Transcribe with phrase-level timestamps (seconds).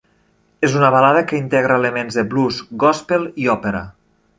[0.67, 3.89] És una balada que integra elements de blues, gospel i òpera.